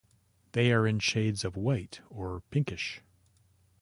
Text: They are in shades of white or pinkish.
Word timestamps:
They 0.53 0.71
are 0.73 0.87
in 0.87 0.97
shades 0.97 1.45
of 1.45 1.55
white 1.55 2.01
or 2.09 2.41
pinkish. 2.49 3.03